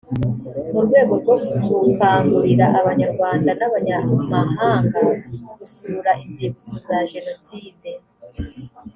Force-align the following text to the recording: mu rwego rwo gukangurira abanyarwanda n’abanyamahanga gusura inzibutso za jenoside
mu 0.73 0.79
rwego 0.85 1.13
rwo 1.21 1.35
gukangurira 1.83 2.65
abanyarwanda 2.79 3.49
n’abanyamahanga 3.59 4.99
gusura 5.57 6.11
inzibutso 6.23 6.73
za 6.87 6.97
jenoside 7.11 7.89